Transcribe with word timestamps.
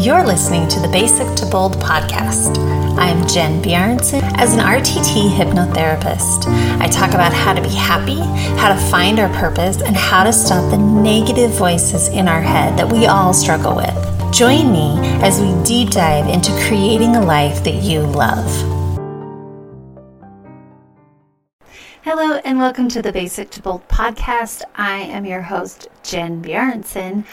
You're 0.00 0.24
listening 0.24 0.68
to 0.68 0.78
the 0.78 0.86
Basic 0.86 1.34
to 1.34 1.46
Bold 1.46 1.72
podcast. 1.78 2.56
I'm 2.98 3.26
Jen 3.26 3.60
Bjarnson. 3.60 4.22
As 4.36 4.54
an 4.54 4.60
RTT 4.60 5.28
hypnotherapist, 5.28 6.46
I 6.80 6.86
talk 6.86 7.14
about 7.14 7.32
how 7.32 7.52
to 7.52 7.60
be 7.60 7.68
happy, 7.68 8.20
how 8.60 8.72
to 8.72 8.80
find 8.92 9.18
our 9.18 9.28
purpose, 9.40 9.82
and 9.82 9.96
how 9.96 10.22
to 10.22 10.32
stop 10.32 10.70
the 10.70 10.78
negative 10.78 11.50
voices 11.50 12.06
in 12.10 12.28
our 12.28 12.40
head 12.40 12.78
that 12.78 12.92
we 12.92 13.06
all 13.06 13.34
struggle 13.34 13.74
with. 13.74 14.32
Join 14.32 14.70
me 14.72 14.94
as 15.20 15.40
we 15.40 15.52
deep 15.64 15.90
dive 15.90 16.28
into 16.28 16.52
creating 16.68 17.16
a 17.16 17.20
life 17.20 17.64
that 17.64 17.82
you 17.82 18.02
love. 18.02 18.46
Hello, 22.02 22.40
and 22.44 22.58
welcome 22.60 22.88
to 22.90 23.02
the 23.02 23.12
Basic 23.12 23.50
to 23.50 23.60
Bold 23.60 23.86
podcast. 23.88 24.62
I 24.76 24.98
am 24.98 25.26
your 25.26 25.42
host, 25.42 25.88
Jen 26.04 26.40
Bjarnson. 26.40 27.24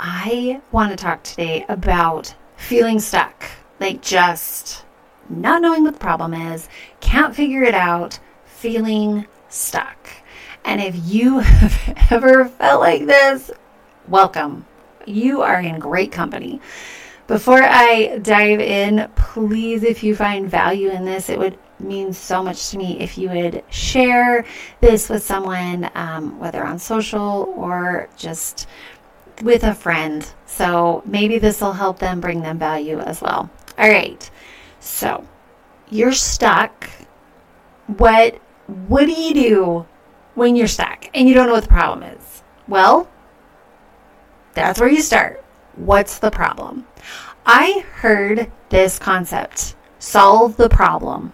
I 0.00 0.60
want 0.72 0.90
to 0.90 0.96
talk 0.96 1.22
today 1.22 1.64
about 1.68 2.34
feeling 2.56 2.98
stuck, 2.98 3.44
like 3.80 4.02
just 4.02 4.84
not 5.28 5.62
knowing 5.62 5.84
what 5.84 5.94
the 5.94 6.00
problem 6.00 6.34
is, 6.34 6.68
can't 7.00 7.34
figure 7.34 7.62
it 7.62 7.74
out, 7.74 8.18
feeling 8.44 9.26
stuck. 9.48 10.08
And 10.64 10.80
if 10.80 10.94
you 11.04 11.38
have 11.40 12.10
ever 12.10 12.46
felt 12.46 12.80
like 12.80 13.06
this, 13.06 13.50
welcome. 14.08 14.66
You 15.06 15.42
are 15.42 15.60
in 15.60 15.78
great 15.78 16.10
company. 16.10 16.60
Before 17.26 17.62
I 17.62 18.18
dive 18.18 18.60
in, 18.60 19.08
please, 19.16 19.82
if 19.82 20.02
you 20.02 20.14
find 20.14 20.50
value 20.50 20.90
in 20.90 21.04
this, 21.04 21.28
it 21.28 21.38
would 21.38 21.58
mean 21.78 22.12
so 22.12 22.42
much 22.42 22.70
to 22.70 22.78
me 22.78 23.00
if 23.00 23.16
you 23.16 23.30
would 23.30 23.62
share 23.70 24.44
this 24.80 25.08
with 25.08 25.22
someone, 25.22 25.90
um, 25.94 26.38
whether 26.38 26.64
on 26.64 26.78
social 26.78 27.52
or 27.56 28.08
just 28.16 28.66
with 29.42 29.64
a 29.64 29.74
friend. 29.74 30.26
So 30.46 31.02
maybe 31.04 31.38
this 31.38 31.60
will 31.60 31.72
help 31.72 31.98
them 31.98 32.20
bring 32.20 32.42
them 32.42 32.58
value 32.58 32.98
as 33.00 33.20
well. 33.20 33.50
All 33.78 33.88
right. 33.88 34.30
So 34.80 35.26
you're 35.90 36.12
stuck. 36.12 36.88
What 37.86 38.40
what 38.66 39.06
do 39.06 39.12
you 39.12 39.34
do 39.34 39.86
when 40.34 40.56
you're 40.56 40.66
stuck 40.66 41.08
and 41.14 41.28
you 41.28 41.34
don't 41.34 41.46
know 41.46 41.54
what 41.54 41.64
the 41.64 41.68
problem 41.68 42.02
is? 42.02 42.42
Well, 42.66 43.08
that's 44.54 44.80
where 44.80 44.88
you 44.88 45.02
start. 45.02 45.44
What's 45.76 46.18
the 46.18 46.30
problem? 46.30 46.86
I 47.44 47.84
heard 47.96 48.50
this 48.70 48.98
concept, 48.98 49.76
solve 49.98 50.56
the 50.56 50.68
problem, 50.68 51.32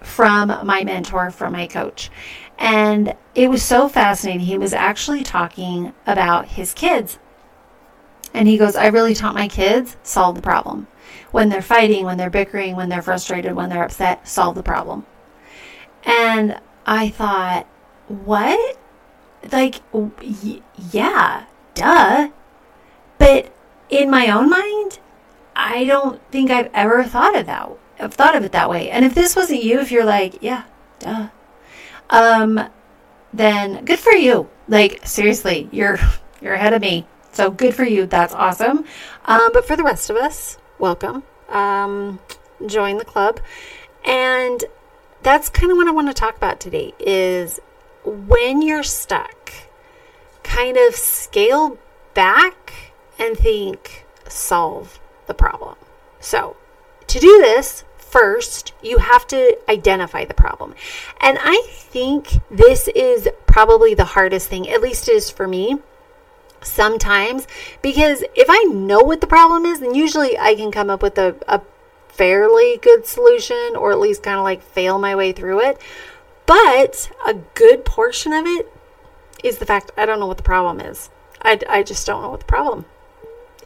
from 0.00 0.48
my 0.64 0.84
mentor, 0.84 1.30
from 1.30 1.52
my 1.52 1.66
coach. 1.66 2.10
And 2.58 3.14
it 3.34 3.48
was 3.48 3.62
so 3.62 3.88
fascinating. 3.88 4.40
He 4.46 4.58
was 4.58 4.72
actually 4.72 5.22
talking 5.22 5.94
about 6.06 6.48
his 6.48 6.74
kids. 6.74 7.18
And 8.34 8.48
he 8.48 8.58
goes, 8.58 8.76
I 8.76 8.88
really 8.88 9.14
taught 9.14 9.34
my 9.34 9.48
kids 9.48 9.96
solve 10.02 10.34
the 10.34 10.42
problem. 10.42 10.88
When 11.30 11.48
they're 11.48 11.62
fighting, 11.62 12.04
when 12.04 12.18
they're 12.18 12.30
bickering, 12.30 12.74
when 12.74 12.88
they're 12.88 13.02
frustrated, 13.02 13.54
when 13.54 13.68
they're 13.68 13.84
upset, 13.84 14.26
solve 14.26 14.54
the 14.54 14.62
problem. 14.62 15.06
And 16.04 16.60
I 16.84 17.10
thought, 17.10 17.66
what? 18.08 18.78
Like, 19.52 19.76
y- 19.92 20.62
yeah, 20.90 21.44
duh. 21.74 22.30
But 23.18 23.52
in 23.88 24.10
my 24.10 24.28
own 24.30 24.50
mind, 24.50 24.98
I 25.54 25.84
don't 25.84 26.20
think 26.30 26.50
I've 26.50 26.70
ever 26.74 27.04
thought 27.04 27.36
of 27.36 27.46
that. 27.46 27.70
I've 28.00 28.14
thought 28.14 28.36
of 28.36 28.44
it 28.44 28.52
that 28.52 28.70
way. 28.70 28.90
And 28.90 29.04
if 29.04 29.14
this 29.14 29.36
wasn't 29.36 29.62
you, 29.62 29.80
if 29.80 29.90
you're 29.90 30.04
like, 30.04 30.38
yeah, 30.40 30.64
duh, 30.98 31.28
um, 32.10 32.68
then 33.32 33.84
good 33.84 33.98
for 33.98 34.12
you. 34.12 34.48
Like 34.68 35.06
seriously, 35.06 35.68
you're 35.72 35.98
you're 36.40 36.54
ahead 36.54 36.72
of 36.72 36.82
me. 36.82 37.06
So 37.32 37.50
good 37.50 37.74
for 37.74 37.84
you. 37.84 38.06
That's 38.06 38.34
awesome. 38.34 38.84
Um, 39.24 39.50
but 39.52 39.66
for 39.66 39.76
the 39.76 39.84
rest 39.84 40.10
of 40.10 40.16
us, 40.16 40.58
welcome. 40.78 41.22
Um, 41.48 42.20
join 42.66 42.98
the 42.98 43.04
club. 43.04 43.40
And 44.04 44.64
that's 45.22 45.48
kind 45.48 45.70
of 45.70 45.76
what 45.76 45.88
I 45.88 45.90
want 45.90 46.08
to 46.08 46.14
talk 46.14 46.36
about 46.36 46.60
today 46.60 46.94
is 46.98 47.60
when 48.04 48.62
you're 48.62 48.82
stuck, 48.82 49.52
kind 50.42 50.76
of 50.76 50.94
scale 50.94 51.78
back 52.14 52.92
and 53.18 53.36
think 53.36 54.06
solve 54.28 55.00
the 55.26 55.34
problem. 55.34 55.76
So, 56.20 56.56
to 57.06 57.18
do 57.18 57.38
this, 57.38 57.84
first, 58.10 58.72
you 58.82 58.98
have 58.98 59.26
to 59.28 59.58
identify 59.68 60.24
the 60.24 60.34
problem. 60.34 60.74
And 61.20 61.38
I 61.40 61.62
think 61.68 62.40
this 62.50 62.88
is 62.88 63.28
probably 63.46 63.94
the 63.94 64.04
hardest 64.04 64.48
thing, 64.48 64.68
at 64.68 64.80
least 64.80 65.08
it 65.08 65.14
is 65.14 65.30
for 65.30 65.46
me 65.46 65.78
sometimes, 66.60 67.46
because 67.82 68.24
if 68.34 68.46
I 68.48 68.62
know 68.64 69.00
what 69.00 69.20
the 69.20 69.26
problem 69.26 69.64
is, 69.64 69.80
then 69.80 69.94
usually 69.94 70.38
I 70.38 70.54
can 70.54 70.72
come 70.72 70.90
up 70.90 71.02
with 71.02 71.18
a, 71.18 71.36
a 71.46 71.60
fairly 72.08 72.78
good 72.78 73.06
solution 73.06 73.76
or 73.76 73.92
at 73.92 74.00
least 74.00 74.22
kind 74.22 74.38
of 74.38 74.44
like 74.44 74.62
fail 74.62 74.98
my 74.98 75.14
way 75.14 75.32
through 75.32 75.60
it. 75.60 75.80
But 76.46 77.10
a 77.26 77.34
good 77.54 77.84
portion 77.84 78.32
of 78.32 78.46
it 78.46 78.72
is 79.44 79.58
the 79.58 79.66
fact 79.66 79.92
I 79.96 80.06
don't 80.06 80.18
know 80.18 80.26
what 80.26 80.38
the 80.38 80.42
problem 80.42 80.80
is. 80.80 81.10
I, 81.42 81.60
I 81.68 81.82
just 81.84 82.06
don't 82.06 82.22
know 82.22 82.30
what 82.30 82.40
the 82.40 82.46
problem 82.46 82.86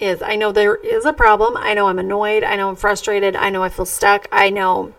is. 0.02 0.20
I 0.22 0.36
know 0.36 0.52
there 0.52 0.74
is 0.74 1.04
a 1.04 1.12
problem. 1.12 1.56
I 1.56 1.74
know 1.74 1.86
I'm 1.86 1.98
annoyed. 1.98 2.42
I 2.44 2.56
know 2.56 2.68
I'm 2.68 2.76
frustrated. 2.76 3.36
I 3.36 3.50
know 3.50 3.62
I 3.62 3.68
feel 3.68 3.86
stuck. 3.86 4.28
I 4.32 4.50
know 4.50 4.92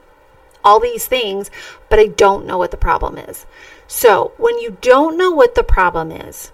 all 0.64 0.80
these 0.80 1.06
things, 1.06 1.52
but 1.90 2.00
I 2.00 2.08
don't 2.08 2.46
know 2.46 2.58
what 2.58 2.72
the 2.72 2.78
problem 2.78 3.18
is. 3.18 3.46
So, 3.88 4.32
when 4.38 4.58
you 4.60 4.78
don't 4.82 5.18
know 5.18 5.32
what 5.32 5.56
the 5.56 5.64
problem 5.64 6.12
is, 6.12 6.52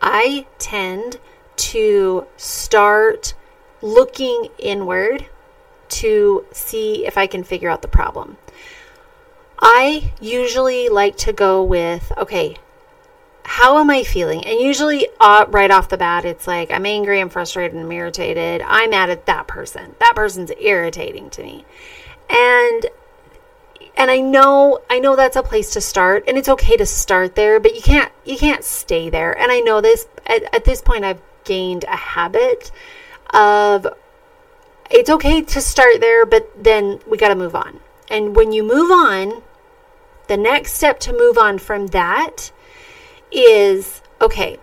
I 0.00 0.46
tend 0.58 1.18
to 1.56 2.26
start 2.36 3.34
looking 3.80 4.48
inward 4.58 5.26
to 5.88 6.44
see 6.52 7.06
if 7.06 7.16
I 7.16 7.26
can 7.26 7.44
figure 7.44 7.70
out 7.70 7.82
the 7.82 7.88
problem. 7.88 8.36
I 9.60 10.12
usually 10.20 10.88
like 10.88 11.16
to 11.18 11.32
go 11.32 11.62
with 11.62 12.12
okay, 12.18 12.56
how 13.44 13.78
am 13.78 13.90
I 13.90 14.02
feeling? 14.02 14.44
And 14.44 14.58
usually, 14.58 15.06
uh, 15.20 15.46
right 15.48 15.70
off 15.70 15.88
the 15.88 15.98
bat, 15.98 16.24
it's 16.24 16.46
like 16.46 16.70
I'm 16.70 16.86
angry, 16.86 17.20
I'm 17.20 17.28
frustrated, 17.28 17.78
I'm 17.78 17.92
irritated. 17.92 18.62
I'm 18.62 18.90
mad 18.90 19.10
at 19.10 19.26
that 19.26 19.46
person. 19.46 19.94
That 20.00 20.14
person's 20.16 20.50
irritating 20.58 21.30
to 21.30 21.42
me, 21.42 21.64
and 22.30 22.86
and 23.96 24.10
I 24.10 24.20
know 24.20 24.80
I 24.88 24.98
know 24.98 25.14
that's 25.14 25.36
a 25.36 25.42
place 25.42 25.72
to 25.74 25.80
start, 25.80 26.24
and 26.26 26.38
it's 26.38 26.48
okay 26.48 26.76
to 26.76 26.86
start 26.86 27.34
there, 27.34 27.60
but 27.60 27.74
you 27.74 27.82
can't 27.82 28.10
you 28.24 28.38
can't 28.38 28.64
stay 28.64 29.10
there. 29.10 29.38
And 29.38 29.52
I 29.52 29.60
know 29.60 29.80
this 29.80 30.06
at, 30.26 30.42
at 30.54 30.64
this 30.64 30.80
point, 30.80 31.04
I've 31.04 31.22
gained 31.44 31.84
a 31.84 31.96
habit 31.96 32.70
of 33.30 33.86
it's 34.90 35.10
okay 35.10 35.42
to 35.42 35.60
start 35.60 36.00
there, 36.00 36.24
but 36.24 36.50
then 36.62 37.00
we 37.06 37.18
got 37.18 37.28
to 37.28 37.34
move 37.34 37.54
on. 37.54 37.80
And 38.08 38.34
when 38.34 38.52
you 38.52 38.62
move 38.62 38.90
on, 38.90 39.42
the 40.28 40.36
next 40.36 40.72
step 40.72 40.98
to 41.00 41.12
move 41.12 41.36
on 41.36 41.58
from 41.58 41.88
that 41.88 42.52
is 43.34 44.00
okay, 44.20 44.58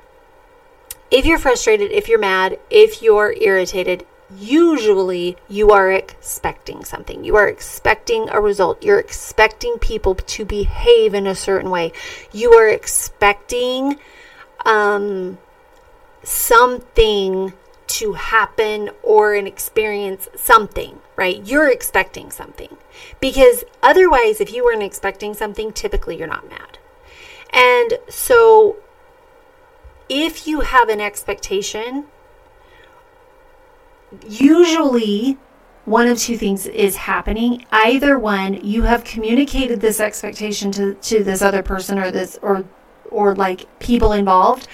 if 1.11 1.25
you're 1.25 1.39
frustrated, 1.39 1.91
if 1.91 2.07
you're 2.07 2.19
mad, 2.19 2.57
if 2.69 3.01
you're 3.01 3.33
irritated, 3.33 4.05
usually 4.35 5.35
you 5.49 5.71
are 5.71 5.91
expecting 5.91 6.85
something. 6.85 7.23
You 7.23 7.35
are 7.35 7.47
expecting 7.47 8.29
a 8.29 8.39
result. 8.39 8.81
You're 8.81 8.99
expecting 8.99 9.77
people 9.77 10.15
to 10.15 10.45
behave 10.45 11.13
in 11.13 11.27
a 11.27 11.35
certain 11.35 11.69
way. 11.69 11.91
You 12.31 12.53
are 12.53 12.69
expecting 12.69 13.99
um, 14.65 15.37
something 16.23 17.53
to 17.87 18.13
happen 18.13 18.89
or 19.03 19.33
an 19.35 19.47
experience 19.47 20.29
something, 20.35 20.99
right? 21.17 21.45
You're 21.45 21.69
expecting 21.69 22.31
something. 22.31 22.77
Because 23.19 23.65
otherwise, 23.83 24.39
if 24.39 24.53
you 24.53 24.63
weren't 24.63 24.83
expecting 24.83 25.33
something, 25.33 25.73
typically 25.73 26.17
you're 26.17 26.27
not 26.27 26.49
mad. 26.49 26.77
And 27.53 27.99
so, 28.09 28.77
if 30.09 30.47
you 30.47 30.61
have 30.61 30.89
an 30.89 31.01
expectation, 31.01 32.05
usually 34.27 35.37
one 35.85 36.07
of 36.07 36.17
two 36.17 36.37
things 36.37 36.67
is 36.67 36.95
happening. 36.95 37.65
Either 37.71 38.17
one, 38.17 38.53
you 38.65 38.83
have 38.83 39.03
communicated 39.03 39.81
this 39.81 39.99
expectation 39.99 40.71
to, 40.71 40.93
to 40.95 41.23
this 41.23 41.41
other 41.41 41.63
person 41.63 41.97
or 41.97 42.11
this 42.11 42.37
or 42.41 42.65
or 43.09 43.35
like 43.35 43.67
people 43.79 44.13
involved 44.13 44.67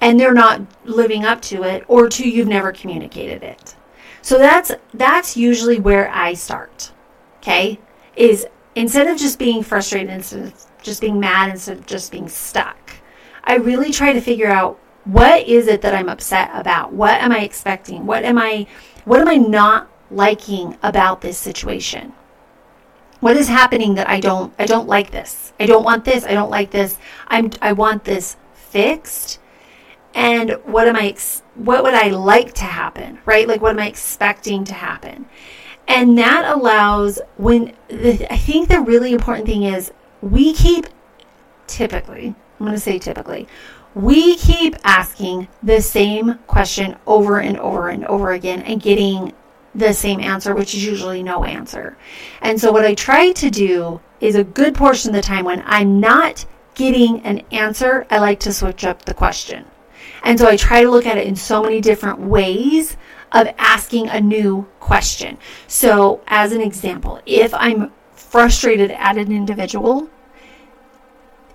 and 0.00 0.18
they're 0.18 0.34
not 0.34 0.62
living 0.84 1.24
up 1.24 1.40
to 1.42 1.62
it 1.62 1.84
or 1.86 2.08
two 2.08 2.28
you've 2.28 2.48
never 2.48 2.72
communicated 2.72 3.42
it. 3.42 3.76
So 4.22 4.38
that's 4.38 4.72
that's 4.94 5.36
usually 5.36 5.80
where 5.80 6.08
I 6.10 6.34
start. 6.34 6.92
Okay? 7.38 7.78
Is 8.16 8.46
instead 8.74 9.06
of 9.06 9.16
just 9.18 9.38
being 9.38 9.62
frustrated 9.62 10.10
instead 10.10 10.46
of 10.46 10.66
just 10.82 11.00
being 11.00 11.18
mad 11.18 11.50
instead 11.50 11.78
of 11.78 11.86
just 11.86 12.12
being 12.12 12.28
stuck. 12.28 12.92
I 13.44 13.56
really 13.56 13.90
try 13.92 14.12
to 14.12 14.20
figure 14.20 14.50
out 14.50 14.78
what 15.04 15.46
is 15.46 15.66
it 15.68 15.82
that 15.82 15.94
I'm 15.94 16.08
upset 16.08 16.50
about? 16.54 16.92
What 16.92 17.20
am 17.20 17.32
I 17.32 17.40
expecting? 17.40 18.06
What 18.06 18.24
am 18.24 18.38
I 18.38 18.66
what 19.04 19.20
am 19.20 19.28
I 19.28 19.36
not 19.36 19.90
liking 20.10 20.78
about 20.82 21.20
this 21.20 21.38
situation? 21.38 22.12
What 23.20 23.36
is 23.36 23.48
happening 23.48 23.94
that 23.94 24.08
I 24.08 24.20
don't 24.20 24.52
I 24.58 24.66
don't 24.66 24.88
like 24.88 25.10
this. 25.10 25.52
I 25.60 25.66
don't 25.66 25.84
want 25.84 26.04
this. 26.04 26.24
I 26.24 26.32
don't 26.32 26.50
like 26.50 26.70
this. 26.70 26.98
I'm 27.28 27.50
I 27.62 27.72
want 27.72 28.04
this 28.04 28.36
fixed. 28.54 29.40
and 30.14 30.52
what 30.64 30.88
am 30.88 30.96
I 30.96 31.16
what 31.54 31.82
would 31.82 31.94
I 31.94 32.08
like 32.08 32.54
to 32.54 32.64
happen, 32.64 33.18
right? 33.26 33.46
Like 33.48 33.60
what 33.60 33.70
am 33.72 33.80
I 33.80 33.88
expecting 33.88 34.64
to 34.64 34.74
happen? 34.74 35.26
And 35.86 36.16
that 36.18 36.50
allows 36.56 37.20
when 37.36 37.74
the, 37.88 38.32
I 38.32 38.36
think 38.36 38.68
the 38.68 38.80
really 38.80 39.12
important 39.12 39.46
thing 39.46 39.64
is 39.64 39.92
we 40.22 40.54
keep 40.54 40.86
typically, 41.66 42.34
I'm 42.58 42.66
going 42.66 42.72
to 42.72 42.80
say 42.80 42.98
typically, 42.98 43.46
we 43.94 44.36
keep 44.36 44.74
asking 44.82 45.48
the 45.62 45.80
same 45.80 46.38
question 46.46 46.96
over 47.06 47.38
and 47.38 47.58
over 47.58 47.88
and 47.88 48.04
over 48.06 48.32
again 48.32 48.62
and 48.62 48.82
getting 48.82 49.32
the 49.74 49.92
same 49.92 50.20
answer, 50.20 50.54
which 50.54 50.74
is 50.74 50.84
usually 50.84 51.22
no 51.22 51.44
answer. 51.44 51.96
And 52.42 52.60
so, 52.60 52.72
what 52.72 52.84
I 52.84 52.94
try 52.94 53.32
to 53.32 53.50
do 53.50 54.00
is 54.20 54.34
a 54.34 54.44
good 54.44 54.74
portion 54.74 55.10
of 55.10 55.16
the 55.16 55.22
time 55.22 55.44
when 55.44 55.62
I'm 55.66 56.00
not 56.00 56.44
getting 56.74 57.20
an 57.22 57.42
answer, 57.52 58.06
I 58.10 58.18
like 58.18 58.40
to 58.40 58.52
switch 58.52 58.84
up 58.84 59.04
the 59.04 59.14
question. 59.14 59.64
And 60.22 60.38
so, 60.38 60.48
I 60.48 60.56
try 60.56 60.82
to 60.82 60.90
look 60.90 61.06
at 61.06 61.18
it 61.18 61.26
in 61.26 61.36
so 61.36 61.62
many 61.62 61.80
different 61.80 62.20
ways 62.20 62.96
of 63.34 63.48
asking 63.58 64.08
a 64.08 64.20
new 64.20 64.66
question. 64.80 65.36
So, 65.66 66.22
as 66.28 66.52
an 66.52 66.60
example, 66.60 67.20
if 67.26 67.52
I'm 67.52 67.92
frustrated 68.14 68.92
at 68.92 69.18
an 69.18 69.32
individual, 69.32 70.08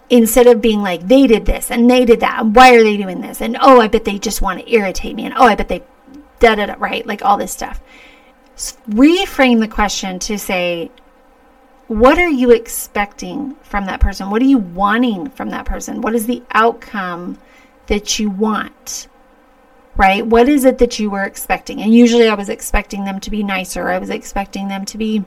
instead 0.10 0.46
of 0.48 0.62
being 0.62 0.82
like, 0.82 1.08
they 1.08 1.26
did 1.26 1.46
this 1.46 1.72
and 1.72 1.90
they 1.90 2.06
did 2.06 2.20
that, 2.20 2.42
and 2.42 2.56
why 2.56 2.76
are 2.76 2.84
they 2.84 2.98
doing 2.98 3.22
this? 3.22 3.42
And 3.42 3.58
oh, 3.62 3.80
I 3.80 3.88
bet 3.88 4.04
they 4.04 4.20
just 4.20 4.42
want 4.42 4.60
to 4.60 4.72
irritate 4.72 5.16
me, 5.16 5.26
and 5.26 5.34
oh, 5.36 5.46
I 5.46 5.56
bet 5.56 5.70
they 5.70 5.84
da 6.40 6.56
da 6.56 6.68
da, 6.68 6.76
right? 6.78 7.06
Like 7.08 7.24
all 7.24 7.38
this 7.38 7.52
stuff. 7.52 7.82
Reframe 8.90 9.60
the 9.60 9.68
question 9.68 10.20
to 10.20 10.38
say, 10.38 10.92
what 11.88 12.20
are 12.20 12.30
you 12.30 12.52
expecting 12.52 13.56
from 13.64 13.86
that 13.86 14.00
person? 14.00 14.30
What 14.30 14.42
are 14.42 14.46
you 14.46 14.58
wanting 14.58 15.30
from 15.30 15.50
that 15.52 15.66
person? 15.66 16.02
What 16.02 16.14
is 16.14 16.28
the 16.28 16.44
outcome 16.52 17.40
that 17.88 18.20
you 18.20 18.30
want? 18.30 19.08
Right? 20.00 20.26
What 20.26 20.48
is 20.48 20.64
it 20.64 20.78
that 20.78 20.98
you 20.98 21.10
were 21.10 21.26
expecting? 21.26 21.82
And 21.82 21.94
usually 21.94 22.30
I 22.30 22.34
was 22.34 22.48
expecting 22.48 23.04
them 23.04 23.20
to 23.20 23.30
be 23.30 23.44
nicer. 23.44 23.90
I 23.90 23.98
was 23.98 24.10
expecting 24.10 24.70
them 24.70 24.86
to 24.86 24.98
be 24.98 25.26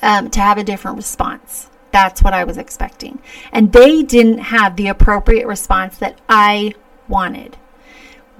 um, 0.00 0.30
to 0.30 0.40
have 0.40 0.56
a 0.56 0.64
different 0.64 0.96
response. 0.96 1.68
That's 1.90 2.22
what 2.22 2.32
I 2.32 2.44
was 2.44 2.56
expecting. 2.56 3.20
And 3.52 3.70
they 3.70 4.02
didn't 4.02 4.38
have 4.38 4.76
the 4.76 4.88
appropriate 4.88 5.46
response 5.46 5.98
that 5.98 6.18
I 6.30 6.72
wanted. 7.08 7.58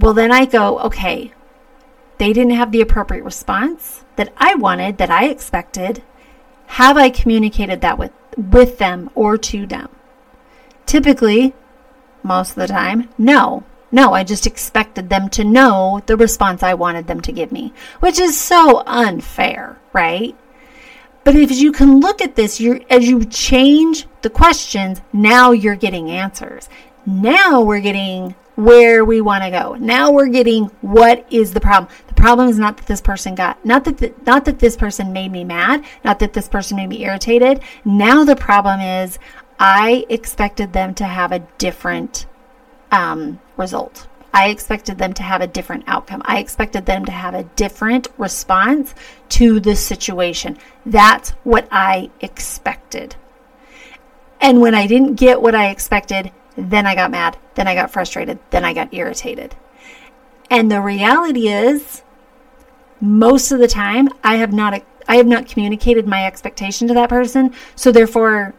Well, 0.00 0.14
then 0.14 0.32
I 0.32 0.46
go, 0.46 0.78
okay, 0.80 1.34
they 2.16 2.32
didn't 2.32 2.52
have 2.52 2.72
the 2.72 2.80
appropriate 2.80 3.24
response 3.24 4.04
that 4.16 4.32
I 4.38 4.54
wanted, 4.54 4.96
that 4.96 5.10
I 5.10 5.26
expected. 5.26 6.02
Have 6.66 6.96
I 6.96 7.10
communicated 7.10 7.82
that 7.82 7.98
with, 7.98 8.12
with 8.38 8.78
them 8.78 9.10
or 9.14 9.36
to 9.36 9.66
them? 9.66 9.90
Typically, 10.86 11.52
most 12.22 12.50
of 12.50 12.56
the 12.56 12.68
time, 12.68 13.10
no. 13.18 13.64
No, 13.92 14.14
I 14.14 14.24
just 14.24 14.46
expected 14.46 15.10
them 15.10 15.28
to 15.30 15.44
know 15.44 16.02
the 16.06 16.16
response 16.16 16.62
I 16.62 16.74
wanted 16.74 17.06
them 17.06 17.20
to 17.20 17.32
give 17.32 17.52
me, 17.52 17.74
which 18.00 18.18
is 18.18 18.40
so 18.40 18.82
unfair, 18.86 19.78
right? 19.92 20.34
But 21.24 21.36
if 21.36 21.52
you 21.52 21.70
can 21.70 22.00
look 22.00 22.22
at 22.22 22.34
this, 22.34 22.60
as 22.90 23.08
you 23.08 23.24
change 23.26 24.06
the 24.22 24.30
questions, 24.30 25.00
now 25.12 25.52
you're 25.52 25.76
getting 25.76 26.10
answers. 26.10 26.68
Now 27.06 27.60
we're 27.60 27.80
getting 27.80 28.34
where 28.54 29.04
we 29.04 29.20
want 29.20 29.44
to 29.44 29.50
go. 29.50 29.74
Now 29.74 30.10
we're 30.10 30.28
getting 30.28 30.64
what 30.80 31.26
is 31.30 31.52
the 31.52 31.60
problem. 31.60 31.92
The 32.08 32.14
problem 32.14 32.48
is 32.48 32.58
not 32.58 32.76
that 32.76 32.86
this 32.86 33.00
person 33.00 33.34
got 33.34 33.64
not 33.64 33.84
that 33.84 33.98
the, 33.98 34.12
not 34.26 34.44
that 34.44 34.58
this 34.58 34.76
person 34.76 35.12
made 35.12 35.32
me 35.32 35.44
mad, 35.44 35.84
not 36.04 36.18
that 36.18 36.32
this 36.32 36.48
person 36.48 36.76
made 36.76 36.88
me 36.88 37.04
irritated. 37.04 37.60
Now 37.84 38.24
the 38.24 38.36
problem 38.36 38.80
is 38.80 39.18
I 39.58 40.04
expected 40.08 40.72
them 40.72 40.94
to 40.94 41.04
have 41.04 41.32
a 41.32 41.46
different 41.58 42.26
um, 42.92 43.40
result. 43.56 44.06
I 44.34 44.48
expected 44.48 44.96
them 44.96 45.12
to 45.14 45.22
have 45.22 45.40
a 45.40 45.46
different 45.46 45.84
outcome. 45.86 46.22
I 46.24 46.38
expected 46.38 46.86
them 46.86 47.04
to 47.04 47.12
have 47.12 47.34
a 47.34 47.44
different 47.56 48.08
response 48.16 48.94
to 49.30 49.60
the 49.60 49.76
situation. 49.76 50.56
That's 50.86 51.30
what 51.44 51.68
I 51.70 52.10
expected. 52.20 53.16
And 54.40 54.60
when 54.60 54.74
I 54.74 54.86
didn't 54.86 55.16
get 55.16 55.42
what 55.42 55.54
I 55.54 55.68
expected, 55.70 56.32
then 56.56 56.86
I 56.86 56.94
got 56.94 57.10
mad, 57.10 57.38
then 57.54 57.68
I 57.68 57.74
got 57.74 57.90
frustrated, 57.90 58.38
then 58.50 58.64
I 58.64 58.72
got 58.72 58.92
irritated. 58.92 59.54
And 60.50 60.70
the 60.70 60.80
reality 60.80 61.48
is 61.48 62.02
most 63.00 63.52
of 63.52 63.58
the 63.58 63.68
time 63.68 64.08
I 64.22 64.36
have 64.36 64.52
not 64.52 64.82
I 65.08 65.16
have 65.16 65.26
not 65.26 65.48
communicated 65.48 66.06
my 66.06 66.26
expectation 66.26 66.86
to 66.88 66.94
that 66.94 67.08
person, 67.08 67.54
so 67.74 67.90
therefore 67.90 68.54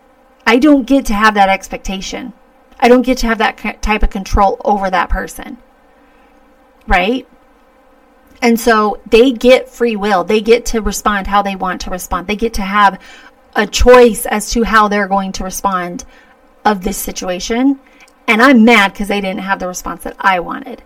I 0.45 0.57
don't 0.57 0.85
get 0.85 1.05
to 1.05 1.13
have 1.13 1.35
that 1.35 1.49
expectation. 1.49 2.33
I 2.79 2.87
don't 2.87 3.03
get 3.03 3.19
to 3.19 3.27
have 3.27 3.37
that 3.39 3.81
type 3.81 4.03
of 4.03 4.09
control 4.09 4.59
over 4.63 4.89
that 4.89 5.09
person. 5.09 5.57
Right? 6.87 7.27
And 8.41 8.59
so 8.59 8.99
they 9.09 9.31
get 9.31 9.69
free 9.69 9.95
will. 9.95 10.23
They 10.23 10.41
get 10.41 10.65
to 10.67 10.81
respond 10.81 11.27
how 11.27 11.41
they 11.41 11.55
want 11.55 11.81
to 11.81 11.89
respond. 11.89 12.27
They 12.27 12.35
get 12.35 12.53
to 12.55 12.61
have 12.61 12.99
a 13.55 13.65
choice 13.65 14.25
as 14.25 14.51
to 14.51 14.63
how 14.63 14.87
they're 14.87 15.07
going 15.07 15.31
to 15.33 15.43
respond 15.43 16.03
of 16.65 16.83
this 16.83 16.97
situation. 16.97 17.79
And 18.27 18.41
I'm 18.41 18.65
mad 18.65 18.93
because 18.93 19.07
they 19.07 19.21
didn't 19.21 19.41
have 19.41 19.59
the 19.59 19.67
response 19.67 20.03
that 20.03 20.15
I 20.19 20.39
wanted. 20.39 20.81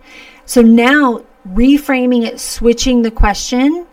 So 0.46 0.62
now 0.62 1.26
reframing 1.48 2.26
it, 2.26 2.40
switching 2.40 3.02
the 3.02 3.12
question, 3.12 3.88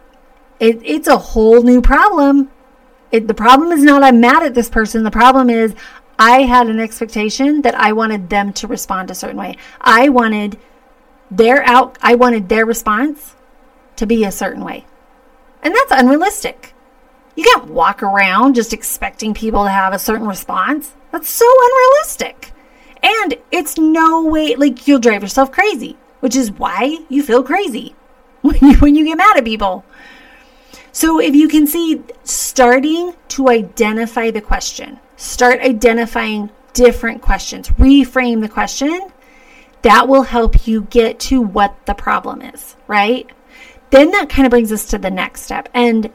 it, 0.60 0.80
it's 0.84 1.08
a 1.08 1.16
whole 1.16 1.62
new 1.62 1.80
problem. 1.80 2.50
It, 3.12 3.28
the 3.28 3.34
problem 3.34 3.72
is 3.72 3.82
not 3.82 4.02
I'm 4.02 4.20
mad 4.20 4.42
at 4.42 4.54
this 4.54 4.68
person. 4.68 5.04
The 5.04 5.10
problem 5.10 5.50
is 5.50 5.74
I 6.18 6.42
had 6.42 6.68
an 6.68 6.80
expectation 6.80 7.62
that 7.62 7.74
I 7.74 7.92
wanted 7.92 8.30
them 8.30 8.52
to 8.54 8.66
respond 8.66 9.10
a 9.10 9.14
certain 9.14 9.36
way. 9.36 9.56
I 9.80 10.08
wanted 10.08 10.58
their 11.30 11.64
out 11.64 11.98
I 12.02 12.14
wanted 12.14 12.48
their 12.48 12.66
response 12.66 13.34
to 13.96 14.06
be 14.06 14.24
a 14.24 14.32
certain 14.32 14.64
way. 14.64 14.84
And 15.62 15.74
that's 15.74 15.92
unrealistic. 15.92 16.74
You 17.36 17.44
can't 17.44 17.66
walk 17.66 18.02
around 18.02 18.54
just 18.54 18.72
expecting 18.72 19.34
people 19.34 19.64
to 19.64 19.70
have 19.70 19.92
a 19.92 19.98
certain 19.98 20.28
response. 20.28 20.94
That's 21.10 21.28
so 21.28 21.46
unrealistic. 21.48 22.52
And 23.02 23.36
it's 23.50 23.76
no 23.76 24.24
way 24.24 24.54
like 24.54 24.86
you'll 24.86 25.00
drive 25.00 25.22
yourself 25.22 25.50
crazy, 25.50 25.96
which 26.20 26.36
is 26.36 26.52
why 26.52 26.98
you 27.08 27.22
feel 27.22 27.42
crazy 27.42 27.94
when 28.42 28.58
you, 28.60 28.74
when 28.78 28.94
you 28.94 29.04
get 29.04 29.18
mad 29.18 29.36
at 29.36 29.44
people. 29.44 29.84
So 30.92 31.20
if 31.20 31.34
you 31.34 31.48
can 31.48 31.66
see 31.66 32.02
starting 32.22 33.14
to 33.28 33.48
identify 33.48 34.30
the 34.30 34.40
question, 34.40 35.00
start 35.16 35.60
identifying 35.60 36.50
different 36.72 37.22
questions, 37.22 37.68
reframe 37.70 38.40
the 38.40 38.48
question, 38.48 39.08
that 39.82 40.08
will 40.08 40.22
help 40.22 40.66
you 40.66 40.82
get 40.82 41.20
to 41.20 41.40
what 41.40 41.86
the 41.86 41.94
problem 41.94 42.42
is, 42.42 42.76
right? 42.86 43.30
Then 43.90 44.10
that 44.12 44.28
kind 44.28 44.46
of 44.46 44.50
brings 44.50 44.72
us 44.72 44.86
to 44.86 44.98
the 44.98 45.10
next 45.10 45.42
step. 45.42 45.68
And 45.74 46.10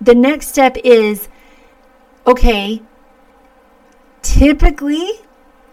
the 0.00 0.14
next 0.14 0.48
step 0.48 0.76
is 0.84 1.28
okay, 2.26 2.82
typically, 4.22 5.08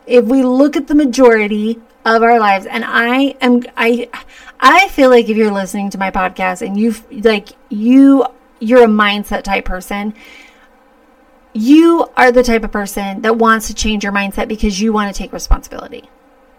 if 0.08 0.26
we 0.26 0.44
look 0.44 0.76
at 0.76 0.88
the 0.88 0.96
majority 0.96 1.80
of 2.06 2.24
our 2.24 2.40
lives, 2.40 2.66
and 2.66 2.84
I 2.86 3.36
am, 3.42 3.64
I, 3.78 4.10
I 4.60 4.88
feel 4.90 5.10
like 5.10 5.30
if 5.30 5.38
you're 5.38 5.52
listening 5.52 5.90
to 5.92 5.98
my 5.98 6.12
podcast 6.12 6.66
and 6.66 6.78
you 6.78 6.96
like 7.24 7.50
you 7.70 8.26
you're 8.60 8.84
a 8.84 8.88
mindset 8.88 9.44
type 9.44 9.66
person, 9.66 10.14
you 11.54 12.08
are 12.16 12.32
the 12.32 12.44
type 12.44 12.64
of 12.64 12.72
person 12.72 13.22
that 13.22 13.38
wants 13.38 13.68
to 13.68 13.74
change 13.74 14.04
your 14.04 14.14
mindset 14.14 14.48
because 14.48 14.80
you 14.80 14.94
want 14.94 15.14
to 15.14 15.18
take 15.18 15.34
responsibility, 15.34 16.10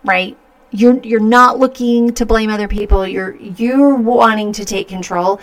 right? 0.04 0.36
You're 0.70 0.98
you're 1.00 1.20
not 1.20 1.58
looking 1.58 2.14
to 2.14 2.26
blame 2.26 2.50
other 2.50 2.68
people. 2.68 3.06
You're 3.06 3.36
you're 3.36 3.94
wanting 3.94 4.52
to 4.54 4.64
take 4.64 4.88
control. 4.88 5.40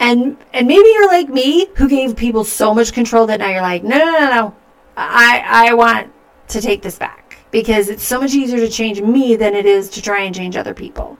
And 0.00 0.36
and 0.52 0.66
maybe 0.66 0.88
you're 0.88 1.08
like 1.08 1.28
me 1.28 1.66
who 1.76 1.88
gave 1.88 2.16
people 2.16 2.44
so 2.44 2.74
much 2.74 2.92
control 2.92 3.26
that 3.26 3.40
now 3.40 3.50
you're 3.50 3.62
like, 3.62 3.84
no, 3.84 3.98
no, 3.98 4.12
no, 4.12 4.30
no. 4.30 4.56
I 4.96 5.42
I 5.70 5.74
want 5.74 6.12
to 6.48 6.60
take 6.60 6.82
this 6.82 6.98
back 6.98 7.38
because 7.50 7.88
it's 7.88 8.02
so 8.02 8.20
much 8.20 8.34
easier 8.34 8.58
to 8.58 8.68
change 8.68 9.00
me 9.00 9.36
than 9.36 9.54
it 9.54 9.66
is 9.66 9.88
to 9.90 10.02
try 10.02 10.22
and 10.22 10.34
change 10.34 10.56
other 10.56 10.74
people. 10.74 11.18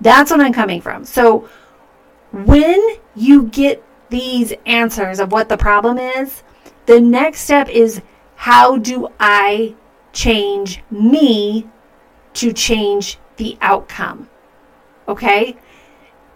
That's 0.00 0.30
what 0.30 0.40
I'm 0.40 0.52
coming 0.52 0.80
from. 0.80 1.04
So 1.04 1.48
when 2.32 2.80
you 3.14 3.44
get 3.44 3.82
these 4.10 4.52
answers 4.66 5.20
of 5.20 5.32
what 5.32 5.48
the 5.48 5.56
problem 5.56 5.98
is, 5.98 6.42
the 6.86 7.00
next 7.00 7.40
step 7.40 7.68
is 7.68 8.02
how 8.36 8.76
do 8.76 9.08
I 9.20 9.74
change 10.12 10.82
me 10.90 11.68
to 12.34 12.52
change 12.52 13.18
the 13.36 13.56
outcome? 13.60 14.28
Okay? 15.08 15.56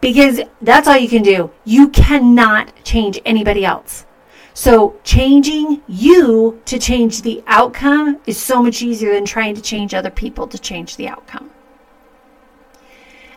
Because 0.00 0.40
that's 0.60 0.86
all 0.86 0.96
you 0.96 1.08
can 1.08 1.22
do. 1.22 1.50
You 1.64 1.88
cannot 1.88 2.72
change 2.84 3.20
anybody 3.24 3.64
else. 3.64 4.06
So, 4.54 4.98
changing 5.04 5.82
you 5.86 6.62
to 6.64 6.78
change 6.78 7.20
the 7.20 7.44
outcome 7.46 8.20
is 8.24 8.38
so 8.40 8.62
much 8.62 8.80
easier 8.80 9.12
than 9.12 9.26
trying 9.26 9.54
to 9.54 9.60
change 9.60 9.92
other 9.92 10.10
people 10.10 10.46
to 10.48 10.58
change 10.58 10.96
the 10.96 11.08
outcome. 11.08 11.50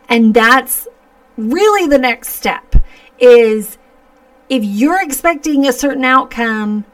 And 0.07 0.33
that's 0.33 0.87
really 1.35 1.87
the 1.87 1.97
next 1.97 2.29
step 2.29 2.75
is 3.19 3.77
if 4.49 4.63
you're 4.63 5.01
expecting 5.01 5.67
a 5.67 5.73
certain 5.73 6.05
outcome, 6.05 6.85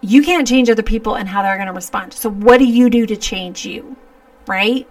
you 0.00 0.22
can't 0.22 0.48
change 0.48 0.70
other 0.70 0.82
people 0.82 1.14
and 1.14 1.28
how 1.28 1.42
they're 1.42 1.56
going 1.56 1.66
to 1.66 1.72
respond. 1.72 2.12
So, 2.12 2.30
what 2.30 2.58
do 2.58 2.64
you 2.64 2.90
do 2.90 3.06
to 3.06 3.16
change 3.16 3.64
you? 3.64 3.96
Right? 4.46 4.88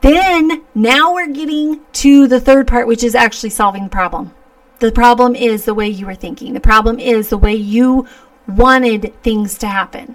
Then 0.00 0.62
now 0.74 1.14
we're 1.14 1.32
getting 1.32 1.80
to 1.92 2.26
the 2.28 2.40
third 2.40 2.68
part, 2.68 2.86
which 2.86 3.02
is 3.02 3.14
actually 3.14 3.50
solving 3.50 3.84
the 3.84 3.90
problem. 3.90 4.34
The 4.78 4.92
problem 4.92 5.34
is 5.34 5.64
the 5.64 5.74
way 5.74 5.88
you 5.88 6.06
were 6.06 6.14
thinking. 6.14 6.54
The 6.54 6.60
problem 6.60 7.00
is 7.00 7.30
the 7.30 7.38
way 7.38 7.54
you 7.54 8.06
wanted 8.46 9.12
things 9.22 9.58
to 9.58 9.66
happen. 9.66 10.14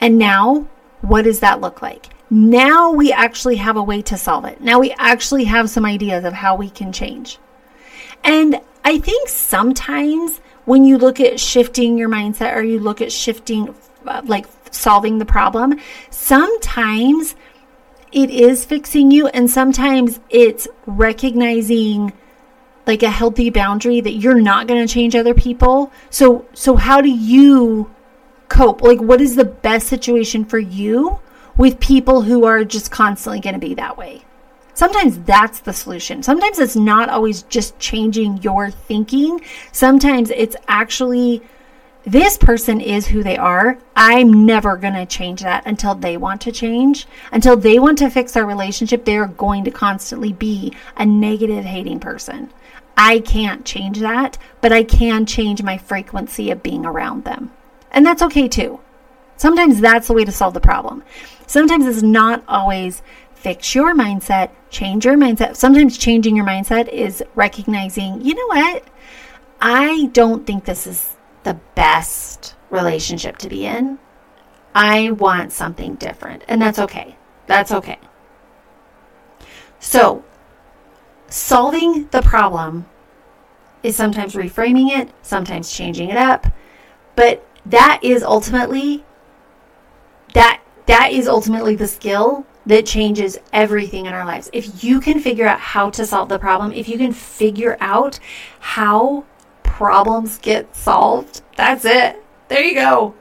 And 0.00 0.18
now, 0.18 0.68
what 1.00 1.22
does 1.22 1.40
that 1.40 1.60
look 1.60 1.80
like? 1.80 2.10
Now 2.30 2.90
we 2.90 3.10
actually 3.10 3.56
have 3.56 3.76
a 3.76 3.82
way 3.82 4.02
to 4.02 4.18
solve 4.18 4.44
it. 4.44 4.60
Now 4.60 4.78
we 4.78 4.94
actually 4.98 5.44
have 5.44 5.70
some 5.70 5.86
ideas 5.86 6.24
of 6.24 6.34
how 6.34 6.56
we 6.56 6.68
can 6.68 6.92
change. 6.92 7.38
And 8.22 8.60
I 8.84 8.98
think 8.98 9.28
sometimes 9.28 10.40
when 10.68 10.84
you 10.84 10.98
look 10.98 11.18
at 11.18 11.40
shifting 11.40 11.96
your 11.96 12.10
mindset 12.10 12.54
or 12.54 12.62
you 12.62 12.78
look 12.78 13.00
at 13.00 13.10
shifting, 13.10 13.74
uh, 14.06 14.20
like 14.26 14.44
solving 14.70 15.18
the 15.18 15.24
problem, 15.24 15.80
sometimes 16.10 17.34
it 18.12 18.30
is 18.30 18.66
fixing 18.66 19.10
you, 19.10 19.28
and 19.28 19.50
sometimes 19.50 20.20
it's 20.28 20.68
recognizing 20.86 22.12
like 22.86 23.02
a 23.02 23.08
healthy 23.08 23.48
boundary 23.48 24.02
that 24.02 24.12
you're 24.12 24.40
not 24.40 24.66
going 24.66 24.86
to 24.86 24.92
change 24.92 25.16
other 25.16 25.32
people. 25.32 25.90
So 26.10 26.46
so 26.52 26.76
how 26.76 27.00
do 27.00 27.10
you 27.10 27.90
cope? 28.50 28.82
Like 28.82 29.00
what 29.00 29.22
is 29.22 29.36
the 29.36 29.46
best 29.46 29.86
situation 29.86 30.44
for 30.44 30.58
you 30.58 31.18
with 31.56 31.80
people 31.80 32.20
who 32.20 32.44
are 32.44 32.62
just 32.62 32.90
constantly 32.90 33.40
going 33.40 33.54
to 33.54 33.58
be 33.58 33.74
that 33.74 33.96
way? 33.96 34.22
Sometimes 34.78 35.18
that's 35.22 35.58
the 35.58 35.72
solution. 35.72 36.22
Sometimes 36.22 36.60
it's 36.60 36.76
not 36.76 37.08
always 37.08 37.42
just 37.42 37.76
changing 37.80 38.40
your 38.42 38.70
thinking. 38.70 39.40
Sometimes 39.72 40.30
it's 40.30 40.54
actually 40.68 41.42
this 42.04 42.38
person 42.38 42.80
is 42.80 43.08
who 43.08 43.24
they 43.24 43.36
are. 43.36 43.76
I'm 43.96 44.46
never 44.46 44.76
going 44.76 44.94
to 44.94 45.04
change 45.04 45.40
that 45.40 45.66
until 45.66 45.96
they 45.96 46.16
want 46.16 46.40
to 46.42 46.52
change. 46.52 47.08
Until 47.32 47.56
they 47.56 47.80
want 47.80 47.98
to 47.98 48.08
fix 48.08 48.36
our 48.36 48.46
relationship, 48.46 49.04
they're 49.04 49.26
going 49.26 49.64
to 49.64 49.72
constantly 49.72 50.32
be 50.32 50.72
a 50.96 51.04
negative, 51.04 51.64
hating 51.64 51.98
person. 51.98 52.48
I 52.96 53.18
can't 53.18 53.64
change 53.64 53.98
that, 53.98 54.38
but 54.60 54.72
I 54.72 54.84
can 54.84 55.26
change 55.26 55.60
my 55.60 55.76
frequency 55.76 56.52
of 56.52 56.62
being 56.62 56.86
around 56.86 57.24
them. 57.24 57.50
And 57.90 58.06
that's 58.06 58.22
okay 58.22 58.46
too. 58.46 58.78
Sometimes 59.38 59.80
that's 59.80 60.06
the 60.06 60.14
way 60.14 60.24
to 60.24 60.30
solve 60.30 60.54
the 60.54 60.60
problem. 60.60 61.02
Sometimes 61.48 61.86
it's 61.86 62.02
not 62.02 62.44
always 62.46 63.02
fix 63.38 63.74
your 63.74 63.94
mindset, 63.94 64.50
change 64.70 65.04
your 65.04 65.16
mindset. 65.16 65.56
Sometimes 65.56 65.96
changing 65.96 66.34
your 66.36 66.44
mindset 66.44 66.88
is 66.88 67.22
recognizing, 67.34 68.20
you 68.20 68.34
know 68.34 68.46
what? 68.46 68.84
I 69.60 70.06
don't 70.12 70.46
think 70.46 70.64
this 70.64 70.86
is 70.86 71.16
the 71.44 71.54
best 71.74 72.56
relationship 72.70 73.38
to 73.38 73.48
be 73.48 73.64
in. 73.64 73.98
I 74.74 75.12
want 75.12 75.52
something 75.52 75.94
different. 75.94 76.42
And 76.48 76.60
that's 76.60 76.78
okay. 76.78 77.16
That's 77.46 77.72
okay. 77.72 77.98
So, 79.78 80.24
solving 81.28 82.08
the 82.10 82.22
problem 82.22 82.86
is 83.82 83.94
sometimes 83.94 84.34
reframing 84.34 84.90
it, 84.90 85.10
sometimes 85.22 85.72
changing 85.72 86.10
it 86.10 86.16
up, 86.16 86.48
but 87.14 87.46
that 87.64 88.00
is 88.02 88.22
ultimately 88.22 89.04
that 90.34 90.60
that 90.86 91.12
is 91.12 91.28
ultimately 91.28 91.76
the 91.76 91.86
skill 91.86 92.46
that 92.68 92.86
changes 92.86 93.38
everything 93.52 94.06
in 94.06 94.12
our 94.12 94.24
lives. 94.24 94.48
If 94.52 94.84
you 94.84 95.00
can 95.00 95.20
figure 95.20 95.46
out 95.46 95.58
how 95.58 95.90
to 95.90 96.06
solve 96.06 96.28
the 96.28 96.38
problem, 96.38 96.72
if 96.72 96.88
you 96.88 96.96
can 96.96 97.12
figure 97.12 97.76
out 97.80 98.20
how 98.60 99.24
problems 99.62 100.38
get 100.38 100.74
solved, 100.74 101.42
that's 101.56 101.84
it. 101.84 102.22
There 102.48 102.62
you 102.62 102.74
go. 102.74 103.14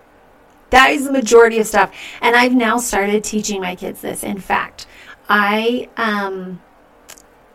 That 0.70 0.92
is 0.92 1.06
the 1.06 1.12
majority 1.12 1.60
of 1.60 1.68
stuff. 1.68 1.94
And 2.22 2.36
I've 2.36 2.54
now 2.54 2.78
started 2.78 3.24
teaching 3.24 3.62
my 3.62 3.76
kids 3.76 4.02
this. 4.02 4.24
In 4.24 4.38
fact, 4.38 4.86
I 5.30 5.90
um 5.98 6.62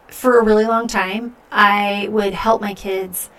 for 0.09 0.39
a 0.39 0.45
really 0.45 0.67
long 0.67 0.87
time, 0.87 1.37
I 1.51 2.09
would 2.11 2.35
help 2.35 2.61
my 2.61 2.75
kids 2.75 3.31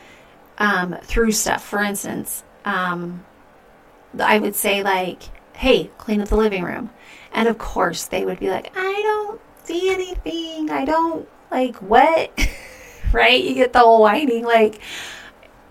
um, 0.58 0.98
through 1.04 1.32
stuff. 1.32 1.64
For 1.64 1.80
instance, 1.80 2.44
um, 2.66 3.24
I 4.20 4.40
would 4.40 4.56
say, 4.56 4.84
like, 4.84 5.24
hey, 5.56 5.90
clean 5.98 6.22
up 6.22 6.30
the 6.30 6.38
living 6.38 6.64
room. 6.64 6.90
And 7.32 7.48
of 7.48 7.58
course, 7.58 8.06
they 8.06 8.26
would 8.26 8.40
be 8.40 8.50
like, 8.50 8.72
I 8.76 9.02
don't 9.02 9.42
see 9.64 9.92
anything. 9.92 10.70
I 10.70 10.86
don't, 10.86 11.28
like, 11.52 11.76
what? 11.78 12.32
right? 13.12 13.44
You 13.44 13.56
get 13.56 13.74
the 13.74 13.80
whole 13.80 14.02
whining, 14.02 14.44
like, 14.44 14.82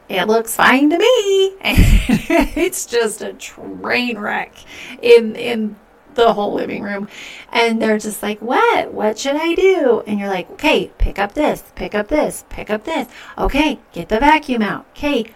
it 0.08 0.26
looks 0.26 0.54
fine 0.54 0.90
to 0.90 0.98
me. 0.98 1.56
And 2.34 2.50
it's 2.56 2.86
just 2.86 3.22
a 3.22 3.32
train 3.32 4.18
wreck 4.18 4.54
in, 5.00 5.36
in 5.36 5.76
the 6.14 6.32
whole 6.32 6.52
living 6.52 6.82
room. 6.82 7.08
And 7.50 7.80
they're 7.80 7.98
just 7.98 8.22
like, 8.22 8.40
What? 8.40 8.92
What 8.92 9.18
should 9.18 9.36
I 9.36 9.54
do? 9.54 10.02
And 10.06 10.18
you're 10.18 10.28
like, 10.28 10.50
Okay, 10.52 10.90
pick 10.98 11.18
up 11.18 11.34
this, 11.34 11.62
pick 11.74 11.94
up 11.94 12.08
this, 12.08 12.44
pick 12.48 12.70
up 12.70 12.84
this. 12.84 13.08
Okay, 13.38 13.78
get 13.92 14.08
the 14.08 14.20
vacuum 14.20 14.62
out. 14.62 14.86
Okay, 14.90 15.26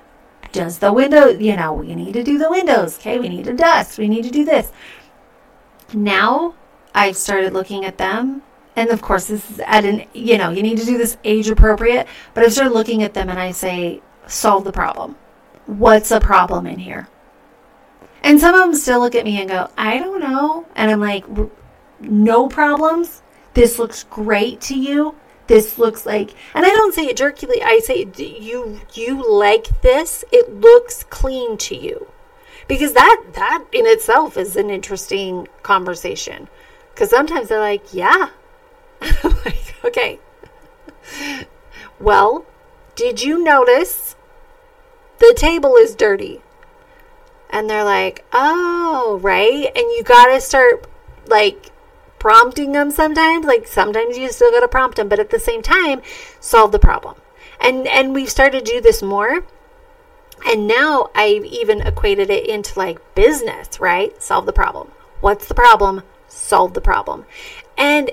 does 0.57 0.79
the 0.79 0.93
window, 0.93 1.29
you 1.29 1.57
know, 1.57 1.73
we 1.73 1.95
need 1.95 2.15
to 2.15 2.25
do 2.25 2.39
the 2.39 2.51
windows. 2.51 2.99
Okay, 2.99 3.19
we 3.19 3.29
need 3.29 3.45
to 3.45 3.55
dust. 3.55 3.99
We 3.99 4.09
need 4.09 4.25
to 4.25 4.31
do 4.31 4.45
this. 4.45 4.73
Now 5.95 6.55
I've 6.95 7.17
started 7.17 7.53
looking 7.53 7.85
at 7.85 7.99
them. 7.99 8.43
And 8.75 8.91
of 8.91 9.01
course, 9.01 9.27
this 9.27 9.51
is 9.51 9.61
at 9.61 9.85
an, 9.85 10.05
you 10.13 10.37
know, 10.37 10.51
you 10.51 10.63
need 10.63 10.79
to 10.79 10.85
do 10.85 10.99
this 10.99 11.17
age 11.25 11.49
appropriate. 11.49 12.07
But 12.35 12.45
I've 12.45 12.53
started 12.53 12.75
looking 12.75 13.03
at 13.03 13.15
them 13.15 13.29
and 13.29 13.39
I 13.39 13.53
say, 13.53 14.03
solve 14.27 14.65
the 14.65 14.73
problem. 14.73 15.17
What's 15.67 16.11
a 16.11 16.21
problem 16.21 16.67
in 16.67 16.79
here? 16.79 17.09
And 18.23 18.41
some 18.41 18.55
of 18.55 18.61
them 18.61 18.75
still 18.75 19.01
look 19.01 19.15
at 19.15 19.25
me 19.25 19.41
and 19.41 19.49
go, 19.49 19.71
I 19.79 19.99
don't 19.99 20.21
know. 20.21 20.67
And 20.75 20.91
I'm 20.91 21.01
like, 21.01 21.25
no 22.01 22.49
problems. 22.49 23.23
This 23.55 23.79
looks 23.79 24.05
great 24.05 24.61
to 24.63 24.79
you. 24.79 25.15
This 25.47 25.79
looks 25.79 26.05
like, 26.05 26.35
and 26.55 26.67
I 26.67 26.71
don't 26.71 26.95
say 26.95 27.07
it 27.07 27.17
jerkily. 27.17 27.63
I 27.63 27.79
say, 27.79 28.09
you 28.17 28.81
you 28.95 29.23
like 29.31 29.81
this? 29.83 30.25
It 30.33 30.61
looks 30.61 31.05
clean 31.05 31.57
to 31.59 31.77
you, 31.77 32.09
because 32.67 32.95
that 32.95 33.23
that 33.35 33.65
in 33.73 33.87
itself 33.87 34.37
is 34.37 34.57
an 34.57 34.71
interesting 34.71 35.49
conversation. 35.63 36.49
Because 36.93 37.11
sometimes 37.11 37.49
they're 37.49 37.61
like, 37.61 37.93
yeah. 37.93 38.31
I'm 39.01 39.37
like, 39.45 39.75
okay. 39.85 40.19
well, 42.01 42.47
did 42.95 43.23
you 43.23 43.43
notice 43.45 44.17
the 45.19 45.35
table 45.37 45.77
is 45.77 45.95
dirty? 45.95 46.43
and 47.51 47.71
they're 47.71 47.85
like, 47.85 48.25
oh, 48.33 49.19
right. 49.23 49.67
And 49.67 49.77
you 49.77 50.03
got 50.05 50.27
to 50.27 50.41
start 50.41 50.87
like 51.27 51.71
prompting 52.19 52.73
them 52.73 52.91
sometimes. 52.91 53.47
Like 53.47 53.67
sometimes 53.67 54.19
you 54.19 54.31
still 54.31 54.51
got 54.51 54.61
to 54.61 54.69
prompt 54.69 54.97
them, 54.97 55.09
but 55.09 55.19
at 55.19 55.31
the 55.31 55.39
same 55.39 55.63
time, 55.63 56.03
solve 56.41 56.73
the 56.73 56.79
problem. 56.79 57.17
And 57.61 57.87
and 57.87 58.15
we've 58.15 58.31
started 58.31 58.65
to 58.65 58.73
do 58.73 58.81
this 58.81 59.03
more. 59.03 59.45
And 60.47 60.67
now 60.67 61.11
I've 61.15 61.45
even 61.45 61.81
equated 61.81 62.31
it 62.31 62.47
into 62.47 62.79
like 62.79 63.15
business, 63.15 63.81
right? 63.81 64.21
Solve 64.23 64.47
the 64.47 64.53
problem. 64.53 64.91
What's 65.21 65.49
the 65.49 65.55
problem? 65.55 66.03
Solve 66.29 66.75
the 66.75 66.81
problem. 66.81 67.25
And 67.79 68.11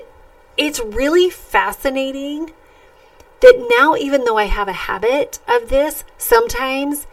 it's 0.56 0.80
really 0.80 1.30
fascinating 1.30 2.52
that 3.40 3.66
now, 3.78 3.94
even 3.94 4.24
though 4.24 4.38
I 4.38 4.44
have 4.44 4.68
a 4.68 4.72
habit 4.72 5.38
of 5.46 5.68
this, 5.68 6.04
sometimes 6.16 7.06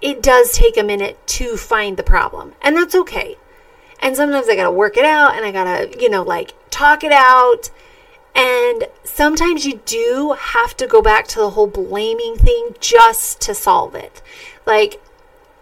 it 0.00 0.22
does 0.22 0.52
take 0.52 0.76
a 0.76 0.82
minute 0.82 1.18
to 1.26 1.56
find 1.56 1.96
the 1.96 2.02
problem, 2.02 2.54
and 2.62 2.76
that's 2.76 2.94
okay. 2.94 3.36
And 4.00 4.16
sometimes 4.16 4.48
I 4.48 4.56
got 4.56 4.64
to 4.64 4.70
work 4.70 4.96
it 4.96 5.04
out 5.04 5.36
and 5.36 5.44
I 5.44 5.52
got 5.52 5.64
to, 5.64 6.00
you 6.00 6.10
know, 6.10 6.22
like 6.22 6.54
talk 6.70 7.04
it 7.04 7.12
out. 7.12 7.70
And 8.34 8.88
sometimes 9.04 9.64
you 9.64 9.80
do 9.86 10.36
have 10.38 10.76
to 10.78 10.86
go 10.86 11.00
back 11.00 11.26
to 11.28 11.38
the 11.38 11.50
whole 11.50 11.68
blaming 11.68 12.36
thing 12.36 12.74
just 12.80 13.40
to 13.42 13.54
solve 13.54 13.94
it. 13.94 14.20
Like 14.66 15.00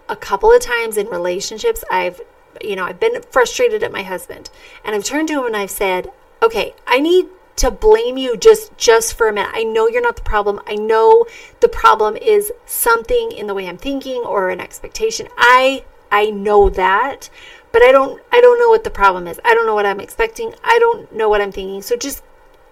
a 0.09 0.15
couple 0.15 0.51
of 0.51 0.61
times 0.61 0.97
in 0.97 1.07
relationships, 1.07 1.83
I've, 1.91 2.21
you 2.61 2.75
know, 2.75 2.85
I've 2.85 2.99
been 2.99 3.21
frustrated 3.29 3.83
at 3.83 3.91
my 3.91 4.03
husband 4.03 4.49
and 4.83 4.95
I've 4.95 5.03
turned 5.03 5.27
to 5.29 5.39
him 5.39 5.45
and 5.45 5.55
I've 5.55 5.71
said, 5.71 6.09
okay, 6.41 6.73
I 6.87 6.99
need 6.99 7.27
to 7.55 7.69
blame 7.69 8.17
you 8.17 8.35
just 8.35 8.75
just 8.77 9.13
for 9.13 9.27
a 9.27 9.33
minute. 9.33 9.51
I 9.53 9.63
know 9.63 9.87
you're 9.87 10.01
not 10.01 10.15
the 10.15 10.23
problem. 10.23 10.59
I 10.67 10.75
know 10.75 11.25
the 11.59 11.69
problem 11.69 12.17
is 12.17 12.51
something 12.65 13.31
in 13.31 13.47
the 13.47 13.53
way 13.53 13.67
I'm 13.67 13.77
thinking 13.77 14.23
or 14.23 14.49
an 14.49 14.59
expectation. 14.59 15.27
I 15.37 15.85
I 16.11 16.29
know 16.29 16.69
that, 16.69 17.29
but 17.73 17.81
I 17.81 17.91
don't 17.91 18.21
I 18.31 18.39
don't 18.39 18.59
know 18.59 18.69
what 18.69 18.85
the 18.85 18.89
problem 18.89 19.27
is. 19.27 19.41
I 19.43 19.53
don't 19.53 19.65
know 19.65 19.75
what 19.75 19.85
I'm 19.85 19.99
expecting. 19.99 20.55
I 20.63 20.79
don't 20.79 21.11
know 21.13 21.27
what 21.27 21.41
I'm 21.41 21.51
thinking. 21.51 21.81
So 21.81 21.97
just 21.97 22.23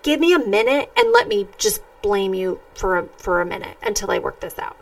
give 0.03 0.22
me 0.22 0.34
a 0.34 0.39
minute 0.39 0.89
and 0.96 1.12
let 1.12 1.27
me 1.27 1.48
just 1.58 1.81
blame 2.01 2.34
you 2.34 2.60
for 2.74 2.98
a, 2.98 3.08
for 3.17 3.41
a 3.41 3.46
minute 3.46 3.77
until 3.84 4.10
I 4.10 4.20
work 4.20 4.39
this 4.39 4.58
out. 4.58 4.77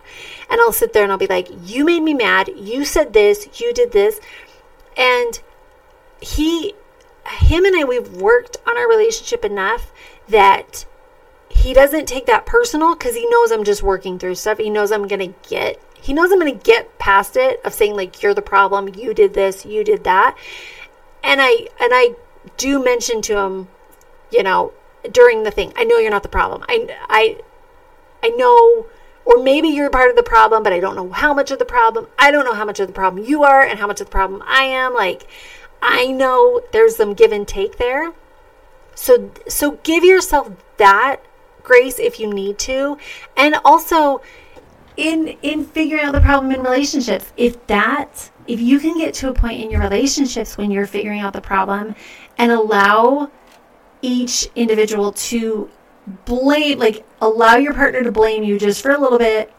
And 0.49 0.61
I'll 0.61 0.71
sit 0.71 0.93
there 0.93 1.03
and 1.03 1.11
I'll 1.11 1.17
be 1.17 1.27
like, 1.27 1.49
"You 1.63 1.83
made 1.85 2.03
me 2.03 2.13
mad. 2.13 2.49
You 2.55 2.85
said 2.85 3.13
this. 3.13 3.59
You 3.59 3.73
did 3.73 3.91
this." 3.91 4.19
And 4.95 5.41
he 6.21 6.75
him 7.25 7.65
and 7.65 7.75
I, 7.75 7.83
we've 7.83 8.13
worked 8.13 8.57
on 8.67 8.77
our 8.77 8.87
relationship 8.87 9.45
enough 9.45 9.91
that 10.27 10.85
he 11.49 11.73
doesn't 11.73 12.07
take 12.07 12.25
that 12.27 12.45
personal 12.45 12.95
because 12.95 13.15
he 13.15 13.27
knows 13.29 13.51
I'm 13.51 13.63
just 13.63 13.83
working 13.83 14.19
through 14.19 14.35
stuff. 14.35 14.57
He 14.57 14.69
knows 14.69 14.91
I'm 14.91 15.07
going 15.07 15.33
to 15.33 15.49
get, 15.49 15.81
he 16.01 16.13
knows 16.13 16.31
I'm 16.31 16.39
going 16.39 16.57
to 16.57 16.63
get 16.63 16.97
past 16.99 17.35
it 17.35 17.61
of 17.63 17.73
saying, 17.73 17.95
like, 17.95 18.21
you're 18.21 18.33
the 18.33 18.41
problem, 18.41 18.89
you 18.95 19.13
did 19.13 19.33
this, 19.33 19.65
you 19.65 19.83
did 19.83 20.03
that. 20.03 20.37
And 21.23 21.41
I, 21.41 21.67
and 21.79 21.91
I 21.93 22.15
do 22.57 22.83
mention 22.83 23.21
to 23.23 23.37
him, 23.37 23.67
you 24.31 24.43
know, 24.43 24.73
during 25.11 25.43
the 25.43 25.51
thing, 25.51 25.73
I 25.75 25.83
know 25.83 25.97
you're 25.97 26.11
not 26.11 26.23
the 26.23 26.29
problem. 26.29 26.63
I, 26.67 26.95
I, 27.09 27.37
I 28.23 28.29
know, 28.29 28.87
or 29.25 29.43
maybe 29.43 29.67
you're 29.67 29.89
part 29.89 30.09
of 30.09 30.15
the 30.15 30.23
problem, 30.23 30.63
but 30.63 30.73
I 30.73 30.79
don't 30.79 30.95
know 30.95 31.11
how 31.11 31.33
much 31.33 31.51
of 31.51 31.59
the 31.59 31.65
problem. 31.65 32.07
I 32.17 32.31
don't 32.31 32.45
know 32.45 32.53
how 32.53 32.65
much 32.65 32.79
of 32.79 32.87
the 32.87 32.93
problem 32.93 33.25
you 33.25 33.43
are 33.43 33.61
and 33.61 33.79
how 33.79 33.87
much 33.87 34.01
of 34.01 34.07
the 34.07 34.11
problem 34.11 34.41
I 34.45 34.63
am. 34.63 34.93
Like, 34.93 35.27
I 35.81 36.07
know 36.07 36.61
there's 36.71 36.97
some 36.97 37.13
give 37.13 37.31
and 37.31 37.47
take 37.47 37.77
there. 37.77 38.13
So, 38.95 39.31
so 39.47 39.79
give 39.83 40.03
yourself 40.03 40.51
that 40.77 41.17
grace 41.63 41.99
if 41.99 42.19
you 42.19 42.33
need 42.33 42.57
to. 42.59 42.97
And 43.37 43.55
also, 43.63 44.21
in 44.99 45.29
in 45.41 45.63
figuring 45.63 46.03
out 46.03 46.11
the 46.11 46.19
problem 46.19 46.51
in 46.51 46.61
relationships. 46.61 47.31
If 47.37 47.65
that 47.67 48.29
if 48.47 48.59
you 48.59 48.79
can 48.79 48.97
get 48.97 49.13
to 49.15 49.29
a 49.29 49.33
point 49.33 49.61
in 49.61 49.71
your 49.71 49.79
relationships 49.79 50.57
when 50.57 50.69
you're 50.69 50.85
figuring 50.85 51.21
out 51.21 51.33
the 51.33 51.41
problem 51.41 51.95
and 52.37 52.51
allow 52.51 53.31
each 54.01 54.49
individual 54.55 55.11
to 55.13 55.69
blame 56.25 56.79
like 56.79 57.05
allow 57.21 57.55
your 57.55 57.73
partner 57.73 58.03
to 58.03 58.11
blame 58.11 58.43
you 58.43 58.59
just 58.59 58.81
for 58.81 58.91
a 58.91 58.99
little 58.99 59.17
bit. 59.17 59.51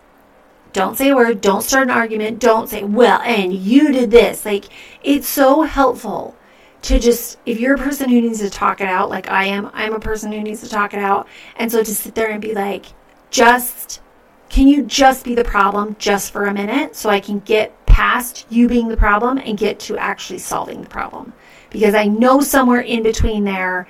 Don't 0.72 0.96
say 0.96 1.08
a 1.08 1.16
word. 1.16 1.40
Don't 1.40 1.62
start 1.62 1.84
an 1.84 1.90
argument. 1.90 2.38
Don't 2.38 2.68
say 2.68 2.84
well 2.84 3.20
and 3.22 3.54
you 3.54 3.92
did 3.92 4.10
this. 4.10 4.44
Like 4.44 4.66
it's 5.02 5.26
so 5.26 5.62
helpful 5.62 6.36
to 6.82 6.98
just 6.98 7.38
if 7.46 7.58
you're 7.58 7.74
a 7.74 7.78
person 7.78 8.10
who 8.10 8.20
needs 8.20 8.40
to 8.40 8.48
talk 8.48 8.80
it 8.80 8.88
out 8.88 9.10
like 9.10 9.28
i 9.28 9.44
am 9.44 9.70
i'm 9.74 9.92
a 9.92 10.00
person 10.00 10.32
who 10.32 10.40
needs 10.40 10.60
to 10.60 10.68
talk 10.68 10.92
it 10.92 11.00
out. 11.00 11.26
And 11.56 11.72
so 11.72 11.82
to 11.82 11.94
sit 11.94 12.14
there 12.14 12.30
and 12.30 12.42
be 12.42 12.52
like 12.52 12.86
just 13.30 14.02
can 14.50 14.66
you 14.66 14.82
just 14.82 15.24
be 15.24 15.34
the 15.34 15.44
problem 15.44 15.96
just 15.98 16.32
for 16.32 16.46
a 16.46 16.52
minute 16.52 16.96
so 16.96 17.08
I 17.08 17.20
can 17.20 17.38
get 17.38 17.86
past 17.86 18.46
you 18.50 18.68
being 18.68 18.88
the 18.88 18.96
problem 18.96 19.38
and 19.38 19.56
get 19.56 19.78
to 19.80 19.96
actually 19.96 20.40
solving 20.40 20.82
the 20.82 20.88
problem? 20.88 21.32
Because 21.70 21.94
I 21.94 22.06
know 22.06 22.40
somewhere 22.40 22.80
in 22.80 23.04
between 23.04 23.44
there, 23.44 23.86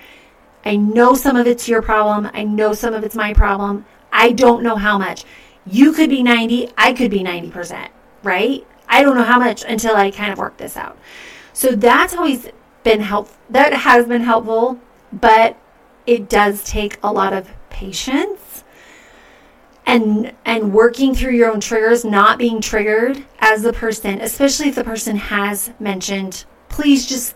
I 0.64 0.76
know 0.76 1.14
some 1.14 1.36
of 1.36 1.46
it's 1.46 1.66
your 1.66 1.80
problem, 1.80 2.30
I 2.34 2.44
know 2.44 2.74
some 2.74 2.92
of 2.92 3.02
it's 3.04 3.14
my 3.14 3.32
problem. 3.32 3.86
I 4.12 4.32
don't 4.32 4.62
know 4.62 4.76
how 4.76 4.98
much. 4.98 5.24
You 5.66 5.92
could 5.92 6.10
be 6.10 6.22
90, 6.22 6.70
I 6.76 6.92
could 6.92 7.10
be 7.10 7.20
90%, 7.20 7.88
right? 8.22 8.66
I 8.86 9.02
don't 9.02 9.16
know 9.16 9.24
how 9.24 9.38
much 9.38 9.64
until 9.66 9.96
I 9.96 10.10
kind 10.10 10.30
of 10.32 10.38
work 10.38 10.58
this 10.58 10.76
out. 10.76 10.98
So 11.54 11.70
that's 11.72 12.14
always 12.14 12.48
been 12.82 13.00
helpful. 13.00 13.38
That 13.48 13.72
has 13.72 14.06
been 14.06 14.22
helpful, 14.22 14.78
but 15.12 15.56
it 16.06 16.28
does 16.28 16.62
take 16.64 16.98
a 17.02 17.10
lot 17.10 17.32
of 17.32 17.48
patience 17.70 18.49
and 19.90 20.32
and 20.44 20.72
working 20.72 21.14
through 21.14 21.32
your 21.32 21.50
own 21.50 21.60
triggers, 21.60 22.04
not 22.04 22.38
being 22.38 22.60
triggered 22.60 23.24
as 23.40 23.62
the 23.62 23.72
person, 23.72 24.20
especially 24.20 24.68
if 24.68 24.76
the 24.76 24.84
person 24.84 25.16
has 25.16 25.72
mentioned, 25.80 26.44
please 26.68 27.06
just 27.06 27.34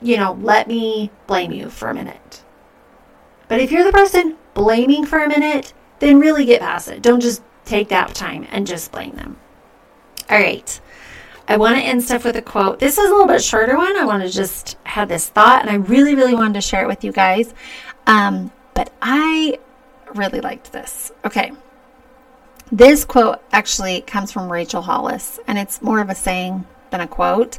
you 0.00 0.16
know, 0.16 0.38
let 0.40 0.66
me 0.66 1.10
blame 1.26 1.52
you 1.52 1.68
for 1.68 1.88
a 1.90 1.94
minute. 1.94 2.42
But 3.48 3.60
if 3.60 3.70
you're 3.70 3.84
the 3.84 3.92
person 3.92 4.36
blaming 4.54 5.04
for 5.04 5.22
a 5.22 5.28
minute, 5.28 5.74
then 5.98 6.20
really 6.20 6.46
get 6.46 6.60
past 6.60 6.88
it. 6.88 7.02
Don't 7.02 7.20
just 7.20 7.42
take 7.64 7.88
that 7.88 8.14
time 8.14 8.46
and 8.50 8.66
just 8.66 8.92
blame 8.92 9.16
them. 9.16 9.36
All 10.30 10.38
right. 10.38 10.80
I 11.48 11.56
want 11.56 11.76
to 11.76 11.82
end 11.82 12.02
stuff 12.02 12.24
with 12.24 12.36
a 12.36 12.42
quote. 12.42 12.78
This 12.78 12.96
is 12.96 13.10
a 13.10 13.12
little 13.12 13.26
bit 13.26 13.42
shorter 13.42 13.76
one. 13.76 13.96
I 13.96 14.04
want 14.04 14.22
to 14.22 14.30
just 14.30 14.78
have 14.84 15.08
this 15.08 15.28
thought, 15.28 15.62
and 15.62 15.70
I 15.70 15.74
really, 15.74 16.14
really 16.14 16.34
wanted 16.34 16.54
to 16.54 16.60
share 16.60 16.84
it 16.84 16.86
with 16.86 17.02
you 17.02 17.12
guys. 17.12 17.52
Um, 18.06 18.52
but 18.72 18.92
I 19.02 19.58
really 20.14 20.40
liked 20.40 20.72
this. 20.72 21.12
Okay. 21.24 21.52
This 22.72 23.04
quote 23.04 23.42
actually 23.52 24.00
comes 24.02 24.30
from 24.30 24.50
Rachel 24.50 24.82
Hollis, 24.82 25.40
and 25.46 25.58
it's 25.58 25.82
more 25.82 26.00
of 26.00 26.08
a 26.08 26.14
saying 26.14 26.64
than 26.90 27.00
a 27.00 27.08
quote. 27.08 27.58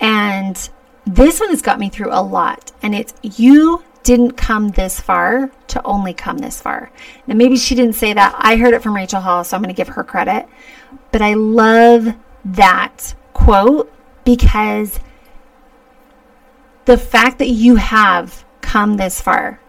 And 0.00 0.56
this 1.04 1.40
one 1.40 1.50
has 1.50 1.62
got 1.62 1.80
me 1.80 1.88
through 1.88 2.12
a 2.12 2.22
lot. 2.22 2.72
And 2.82 2.94
it's, 2.94 3.14
You 3.22 3.82
didn't 4.02 4.32
come 4.32 4.68
this 4.68 5.00
far 5.00 5.50
to 5.66 5.82
only 5.82 6.14
come 6.14 6.38
this 6.38 6.60
far. 6.60 6.92
Now, 7.26 7.34
maybe 7.34 7.56
she 7.56 7.74
didn't 7.74 7.94
say 7.94 8.12
that. 8.12 8.36
I 8.38 8.56
heard 8.56 8.72
it 8.72 8.82
from 8.82 8.94
Rachel 8.94 9.20
Hollis, 9.20 9.48
so 9.48 9.56
I'm 9.56 9.62
going 9.62 9.74
to 9.74 9.76
give 9.76 9.88
her 9.88 10.04
credit. 10.04 10.46
But 11.10 11.22
I 11.22 11.34
love 11.34 12.14
that 12.44 13.14
quote 13.32 13.92
because 14.24 15.00
the 16.84 16.96
fact 16.96 17.40
that 17.40 17.48
you 17.48 17.76
have 17.76 18.44
come 18.60 18.96
this 18.96 19.20
far 19.20 19.60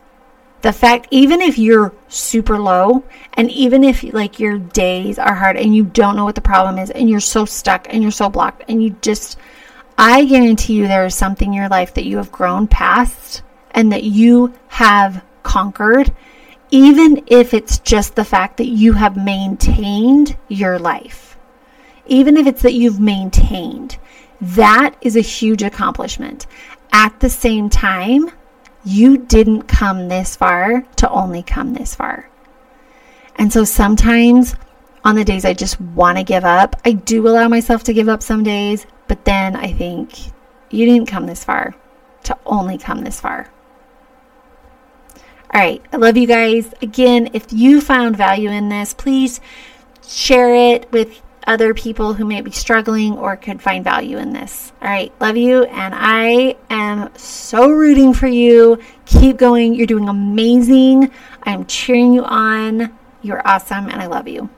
the 0.61 0.73
fact 0.73 1.07
even 1.11 1.41
if 1.41 1.57
you're 1.57 1.93
super 2.07 2.57
low 2.57 3.03
and 3.33 3.51
even 3.51 3.83
if 3.83 4.03
like 4.13 4.39
your 4.39 4.57
days 4.57 5.19
are 5.19 5.35
hard 5.35 5.57
and 5.57 5.75
you 5.75 5.83
don't 5.83 6.15
know 6.15 6.25
what 6.25 6.35
the 6.35 6.41
problem 6.41 6.77
is 6.77 6.89
and 6.89 7.09
you're 7.09 7.19
so 7.19 7.45
stuck 7.45 7.87
and 7.89 8.01
you're 8.01 8.11
so 8.11 8.29
blocked 8.29 8.63
and 8.67 8.83
you 8.83 8.95
just 9.01 9.37
I 9.97 10.25
guarantee 10.25 10.73
you 10.73 10.87
there 10.87 11.05
is 11.05 11.15
something 11.15 11.49
in 11.49 11.53
your 11.53 11.69
life 11.69 11.93
that 11.95 12.05
you 12.05 12.17
have 12.17 12.31
grown 12.31 12.67
past 12.67 13.43
and 13.71 13.91
that 13.91 14.03
you 14.03 14.53
have 14.67 15.23
conquered 15.43 16.11
even 16.71 17.23
if 17.27 17.53
it's 17.53 17.79
just 17.79 18.15
the 18.15 18.25
fact 18.25 18.57
that 18.57 18.67
you 18.67 18.93
have 18.93 19.15
maintained 19.15 20.37
your 20.49 20.77
life. 20.77 21.37
Even 22.07 22.37
if 22.37 22.47
it's 22.47 22.61
that 22.61 22.73
you've 22.73 22.99
maintained, 22.99 23.97
that 24.41 24.95
is 25.01 25.15
a 25.15 25.21
huge 25.21 25.63
accomplishment. 25.63 26.45
At 26.91 27.19
the 27.19 27.29
same 27.29 27.69
time, 27.69 28.31
you 28.87 29.17
didn't 29.17 29.63
come 29.63 30.07
this 30.07 30.35
far 30.35 30.81
to 30.95 31.09
only 31.09 31.43
come 31.43 31.73
this 31.73 31.93
far. 31.93 32.29
And 33.35 33.51
so 33.51 33.63
sometimes 33.65 34.55
on 35.03 35.15
the 35.15 35.25
days 35.25 35.45
I 35.45 35.53
just 35.53 35.79
want 35.79 36.17
to 36.17 36.23
give 36.23 36.45
up, 36.45 36.75
I 36.85 36.93
do 36.93 37.27
allow 37.27 37.47
myself 37.47 37.83
to 37.83 37.93
give 37.93 38.09
up 38.09 38.23
some 38.23 38.43
days, 38.43 38.87
but 39.07 39.25
then 39.25 39.55
I 39.55 39.73
think 39.73 40.17
you 40.69 40.85
didn't 40.85 41.07
come 41.07 41.25
this 41.25 41.43
far 41.43 41.75
to 42.23 42.37
only 42.45 42.77
come 42.77 43.03
this 43.03 43.19
far. 43.19 43.51
All 45.53 45.61
right, 45.61 45.81
I 45.91 45.97
love 45.97 46.17
you 46.17 46.27
guys. 46.27 46.73
Again, 46.81 47.29
if 47.33 47.51
you 47.51 47.81
found 47.81 48.17
value 48.17 48.49
in 48.49 48.69
this, 48.69 48.93
please 48.93 49.39
share 50.05 50.53
it 50.53 50.91
with 50.91 51.21
other 51.47 51.73
people 51.73 52.13
who 52.13 52.25
may 52.25 52.41
be 52.41 52.51
struggling 52.51 53.17
or 53.17 53.37
could 53.37 53.61
find 53.61 53.83
value 53.83 54.17
in 54.17 54.33
this. 54.33 54.73
All 54.81 54.89
right, 54.89 55.11
love 55.19 55.37
you, 55.37 55.63
and 55.63 55.95
I 55.95 56.57
am 56.69 57.09
so 57.15 57.69
rooting 57.69 58.13
for 58.13 58.27
you. 58.27 58.79
Keep 59.05 59.37
going. 59.37 59.73
You're 59.73 59.87
doing 59.87 60.09
amazing. 60.09 61.11
I 61.43 61.51
am 61.51 61.65
cheering 61.65 62.13
you 62.13 62.23
on. 62.23 62.95
You're 63.21 63.41
awesome, 63.47 63.89
and 63.89 64.01
I 64.01 64.07
love 64.07 64.27
you. 64.27 64.49